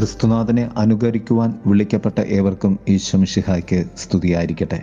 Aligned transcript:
ക്രിസ്തുനാഥനെ 0.00 0.70
അനുകരിക്കുവാൻ 0.76 1.58
വിളിക്കപ്പെട്ട 1.66 2.20
ഏവർക്കും 2.20 2.78
ഈശ്വമിഷിഹായ്ക്ക് 2.88 3.84
സ്തുതിയായിരിക്കട്ടെ. 3.96 4.82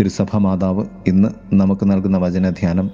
തിരുസഭ 0.00 0.36
മാതാവ് 0.36 0.84
ഇന്ന് 1.06 1.28
നമുക്ക് 1.52 1.90
നൽകുന്ന 1.90 2.18
വചനധ്യാനം 2.18 2.90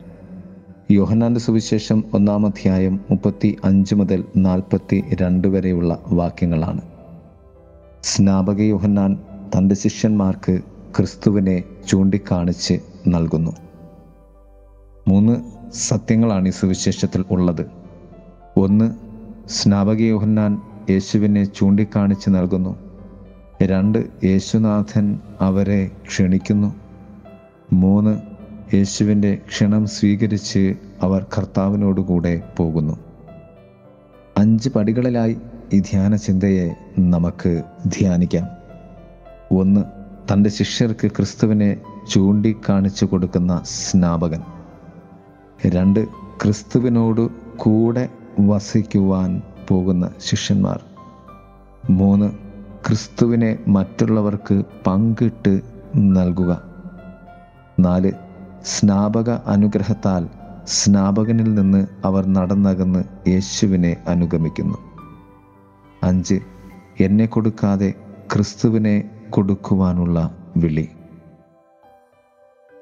യോഹന്നാന്റെ 0.90 1.40
സുവിശേഷം 1.40 2.04
ഒന്നാം 2.14 2.46
അധ്യായം 2.46 3.00
മുപ്പത്തി 3.10 3.56
അഞ്ച് 3.64 3.94
മുതൽ 3.94 4.24
നാൽപ്പത്തി 4.36 5.04
രണ്ട് 5.22 5.48
വരെയുള്ള 5.48 5.98
വാക്യങ്ങളാണ്. 6.06 6.80
സ്നാപക 8.02 8.60
യോഹന്നാൻ 8.60 9.18
തന്റെ 9.56 9.74
ശിഷ്യന്മാർക്ക് 9.74 10.60
ക്രിസ്തുവിനെ 10.96 11.62
ചൂണ്ടിക്കാണിച്ച് 11.88 12.80
നൽകുന്നു. 13.08 13.50
മൂന്ന് 15.08 15.42
സത്യങ്ങളാണ് 15.72 16.48
ഈ 16.48 16.50
സുവിശേഷത്തിൽ 16.50 17.24
ഉള്ളത്. 17.30 17.66
ഒന്ന് 18.56 18.94
സ്നാപക 19.48 20.00
യോഹന്നാൻ 20.00 20.62
യേശുവിനെ 20.90 21.44
ചൂണ്ടിക്കാണിച്ച് 21.44 22.30
നൽകുന്നു. 22.30 22.78
രണ്ട് 23.62 24.06
യേശുനാഥൻ 24.24 25.20
അവരെ 25.40 25.90
ക്ഷണിക്കുന്നു. 26.08 26.74
മൂന്ന് 27.72 28.20
യേശുവിന്റെ 28.76 29.38
ക്ഷണം 29.48 29.86
സ്വീകരിച്ച് 29.86 30.74
അവർ 31.02 31.26
കർത്താവിനോടുകൂടെ 31.38 32.42
പോകുന്നു. 32.56 32.98
അഞ്ച് 34.38 34.68
പടികളിലായി 34.68 35.36
ഈ 35.72 35.80
ധ്യാന 35.80 36.16
ചിന്തയെ 36.16 36.74
നമുക്ക് 36.98 37.62
ധ്യാനിക്കാം. 37.86 38.48
ഒന്ന് 39.58 39.80
തന്റെ 40.32 40.50
ശിഷ്യർക്ക് 40.50 41.08
ക്രിസ്തുവിനെ 41.08 41.76
ചൂണ്ടിക്കാണിച്ചു 42.12 43.04
കൊടുക്കുന്ന 43.04 43.60
സ്നാപകൻ. 43.64 44.40
രണ്ട് 45.66 46.06
ക്രിസ്തുവിനോട് 46.42 47.28
കൂടെ 47.56 48.08
വസിക്കുവാൻ 48.40 49.42
പോകുന്ന 49.70 50.10
ശിഷ്യന്മാർ. 50.18 50.80
മൂന്ന് 51.90 52.32
ക്രിസ്തുവിനെ 52.86 53.58
മറ്റുള്ളവർക്ക് 53.68 54.62
പങ്കിട്ട് 54.86 55.60
നൽകുക. 55.96 56.62
നാല് 57.80 58.12
സ്നാപക 58.64 59.30
അനുഗ്രഹത്താൽ 59.30 60.28
സ്നാപകനിൽ 60.64 61.54
നിന്ന് 61.54 61.86
അവർ 62.04 62.26
നടന്നകന്ന് 62.26 63.04
യേശുവിനെ 63.28 63.96
അനുഗമിക്കുന്നു. 64.06 64.78
അഞ്ച് 66.02 66.40
എന്നെ 67.00 67.26
കൊടുക്കാതെ 67.26 67.94
ക്രിസ്തുവിനെ 68.32 69.10
കൊടുക്കുവാനുള്ള 69.30 70.36
വിളി. 70.56 70.88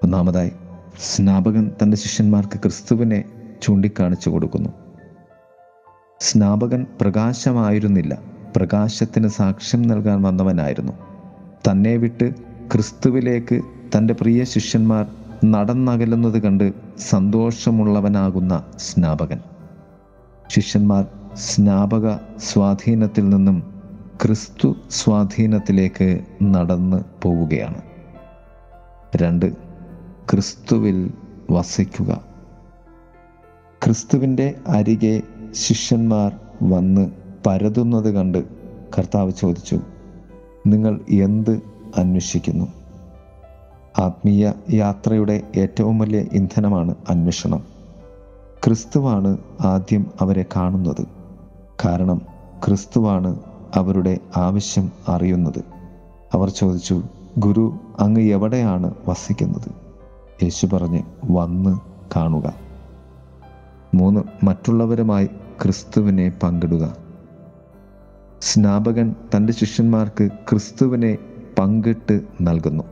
ഒന്നാമതായി 0.05 0.53
സ്നാപകൻ 0.99 1.71
തന്റെ 1.83 1.97
ശിഷ്യന്മാർക്ക് 1.97 2.59
ക്രിസ്തുവിനെ 2.59 3.25
ചൂണ്ടിക്കാണിച്ചു 3.63 4.31
കൊടുക്കുന്നു. 4.31 4.82
സ്നാപകൻ 6.23 6.87
പ്രകാശമായിരുന്നില്ല. 7.01 8.19
പ്രകാശത്തിന് 8.57 9.29
സാക്ഷ്യം 9.29 9.83
നൽകാൻ 9.83 10.23
വന്നവനായിരുന്നു. 10.23 10.93
തന്നെ 11.71 11.97
വിട്ട് 11.97 12.35
ക്രിസ്തുവിലേക്ക് 12.73 13.61
തന്റെ 13.97 14.15
പ്രിയ 14.15 14.45
ശിഷ്യന്മാർ 14.45 15.07
നടന്നകലുന്നത് 15.45 16.43
കണ്ട് 16.43 16.73
സന്തോഷമുള്ളവനാകുന്ന 16.99 18.63
സ്നാപകൻ. 18.77 19.41
ശിഷ്യന്മാർ 20.51 21.07
സ്നാപക 21.35 22.17
സ്വാധീനത്തിൽ 22.39 23.29
നിന്നും 23.29 23.83
ക്രിസ്തു 24.23 24.77
സ്വാധീനത്തിലേക്ക് 24.91 26.21
നടന്ന് 26.43 27.05
പോവുകയാണ്. 27.23 27.81
രണ്ട് 29.17 29.53
ക്രിസ്തുവിൽ 30.31 31.11
വസിക്കുക. 31.51 32.25
ക്രിസ്തുവിന്റെ 33.85 34.55
അരികെ 34.69 35.23
ശിഷ്യന്മാർ 35.55 36.37
വന്ന് 36.63 37.11
പരതുന്നത് 37.47 38.15
കണ്ട് 38.15 38.45
കർത്താവ് 38.99 39.33
ചോദിച്ചു 39.33 39.81
നിങ്ങൾ 40.67 41.01
എന്ത് 41.11 41.61
അന്വേഷിക്കുന്നു? 41.97 42.67
ആത്മീയ 43.99 44.53
യാത്രയുടെ 44.73 45.43
ഏറ്റവും 45.57 45.99
വലിയ 45.99 46.21
ഇന്ധനമാണ് 46.33 46.95
അന്വേഷണം. 47.11 47.65
ക്രിസ്തുവാണ് 48.65 49.39
ആദ്യം 49.61 50.07
അവരെ 50.21 50.45
കാണുന്നത്. 50.57 51.07
കാരണം 51.85 52.21
ക്രിസ്തുവാണ് 52.67 53.41
അവരുടെ 53.75 54.19
ആവശ്യം 54.37 54.93
അറിയുന്നത്. 55.09 55.65
അവർ 56.33 56.49
ചോദിച്ചു 56.49 57.03
ഗുരു 57.39 57.75
അങ്ങ് 58.01 58.21
എവിടെയാണ് 58.21 58.95
വസിക്കുന്നത്? 59.09 59.71
യേശു 60.43 60.67
പറഞ്ഞ് 60.67 61.03
വന്ന് 61.31 61.79
കാണുക. 62.17 62.55
മൂന്ന് 63.95 64.45
മറ്റുള്ളവരുമായി 64.45 65.29
ക്രിസ്തുവിനെ 65.63 66.33
പങ്കിടുക. 66.43 66.97
സ്നാപകൻ 68.41 69.15
തന്റെ 69.37 69.53
ശിഷ്യന്മാർക്ക് 69.53 70.29
ക്രിസ്തുവിനെ 70.51 71.19
പങ്കിട്ട് 71.59 72.21
നൽകുന്നു. 72.43 72.85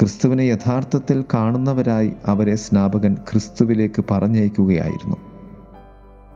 ക്രിസ്തുവിനെ 0.00 0.42
യഥാർത്ഥത്തിൽ 0.42 1.24
കാണുന്നവരായി 1.34 2.12
അവരെ 2.26 2.54
സ്നാപകൻ 2.54 3.14
ക്രിസ്തുവിലേക്ക് 3.14 4.04
പറഞ്ഞയക്കുകയായിരുന്നു. 4.10 5.16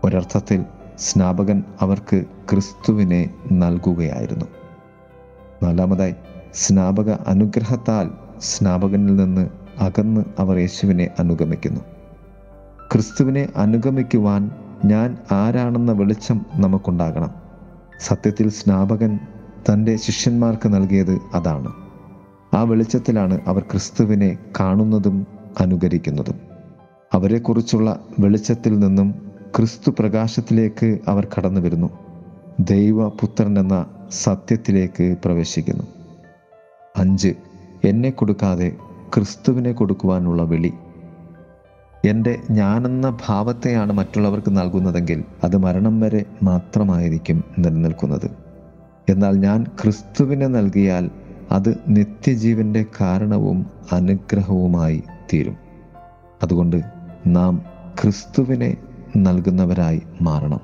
ഒരർത്ഥത്തിൽ 0.04 0.64
സ്നാപകൻ 0.98 1.64
അവർക്ക് 1.80 2.24
ക്രിസ്തുവിനെ 2.50 3.30
നൽകുകയായിരുന്നു. 3.52 4.44
നാലാമതായി 5.62 6.14
സ്നാപക 6.54 7.10
അനുഗ്രഹത്താൽ 7.10 8.10
സ്നാപകനിൽ 8.40 9.16
നിന്ന് 9.16 9.48
അകന്ന് 9.78 10.24
അവർ 10.38 10.56
യേശുവിനെ 10.56 11.10
അനുഗമിക്കുന്നു. 11.18 11.80
ക്രിസ്തുവിനെ 12.92 13.48
അനുഗമിക്കുവാൻ 13.56 14.50
ഞാൻ 14.84 15.18
ആരാണെന്ന 15.32 15.92
വെളിച്ചം 15.92 16.46
നമുക്കുണ്ടാകണം. 16.54 17.30
സത്യത്തിൽ 18.00 18.48
സ്നാപകൻ 18.48 19.18
തന്റെ 19.72 19.96
ശിഷ്യന്മാർക്ക് 19.96 20.74
നൽകിയത് 20.74 21.18
അതാണ്. 21.34 21.72
ആ 22.54 22.62
വെളിച്ചത്തിലാണ് 22.62 23.40
അവർ 23.46 23.62
ക്രിസ്തുവിനെ 23.62 24.38
കാണുന്നതും 24.60 25.26
അനുകരിക്കുന്നതും. 25.60 26.40
അവരെക്കുറിച്ചുള്ള 27.12 28.00
വെളിച്ചത്തിൽ 28.18 28.78
നിന്നും 28.78 29.32
ക്രിസ്തു 29.56 29.90
പ്രകാശത്തിലേക്ക് 29.98 30.98
അവർ 31.08 31.28
കടന്നു 31.38 31.60
വരുന്നു 31.60 31.90
ദൈവപുത്രൻ 32.60 33.58
എന്ന 33.58 33.86
സത്യത്തിലേക്ക് 34.10 35.16
പ്രവേശിക്കുന്നു. 35.24 35.84
അഞ്ച് 36.96 37.34
എന്നെ 37.84 38.10
കൊടുക്കാതെ 38.10 38.76
ക്രിസ്തുവിനെ 39.14 39.72
കൊടുക്കുവാനുള്ള 39.72 40.42
വിളി. 40.42 40.72
എന്റെ 42.04 42.38
ഞാനെന്ന 42.50 43.18
ഭാവത്തെയാണ് 43.26 43.92
മറ്റുള്ളവർക്ക് 43.92 44.56
നൽകുന്നതെങ്കിൽ 44.56 45.24
അത് 45.44 45.56
മരണം 45.56 46.00
വരെ 46.00 46.24
മാത്രമായിരിക്കും 46.42 47.44
നിലനിൽക്കുന്നത്. 47.58 48.30
എന്നാൽ 49.08 49.36
ഞാൻ 49.36 49.64
ക്രിസ്തുവിനെ 49.64 50.46
നൽകിയാൽ 50.46 51.10
അത് 51.52 51.76
നിത്യജീവന്റെ 51.88 52.84
കാരണവും 53.00 53.66
അനുഗ്രഹവുമായി 53.92 55.02
തീരും. 55.32 55.56
അതുകൊണ്ട് 56.42 56.82
നാം 57.26 57.62
ക്രിസ്തുവിനെ 58.02 58.76
നൽകുന്നവരായി 59.16 60.02
മാറണം. 60.22 60.60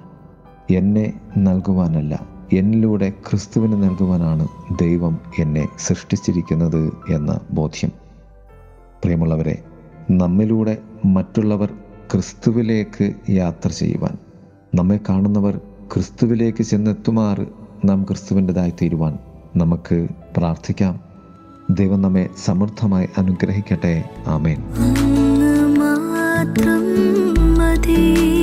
എന്നെ 0.70 1.20
നൽകുവാനല്ല 1.38 2.26
എന്നിലൂടെ 2.52 3.10
ക്രിസ്തുവിന് 3.10 3.82
നൽകുവാനാണ് 3.82 4.48
ദൈവം 4.80 5.20
എന്നെ 5.38 5.68
സൃഷ്ടിച്ചിരിക്കുന്നത് 5.78 6.92
എന്ന 7.10 7.40
ബോധ്യം. 7.52 7.90
പ്രിയമുള്ളവരെ 9.04 9.62
നമ്മിലൂടെ 10.10 10.78
മറ്റുള്ളവർ 11.04 11.72
ക്രിസ്തുവിലേക്ക് 12.12 13.12
യാത്ര 13.30 13.68
ചെയ്യുവാൻ. 13.68 14.16
നമ്മെ 14.74 15.00
കാണുന്നവർ 15.08 15.56
ക്രിസ്തുവിലേക്ക് 15.94 16.62
ചെന്നെത്തുമാറ് 16.62 17.46
നാം 17.84 18.02
ക്രിസ്തുവിന്റെതായി 18.02 18.72
തീരുവാൻ 18.82 19.18
നമുക്ക് 19.56 20.08
പ്രാർത്ഥിക്കാം. 20.36 21.00
ദൈവം 21.70 22.02
നമ്മെ 22.02 22.28
സമൃദ്ധമായി 22.44 23.08
അനുഗ്രഹിക്കട്ടെ. 23.18 24.04
ആമേൻ. 24.26 24.62
മാത്രം 25.78 26.84
മതി. 27.58 28.33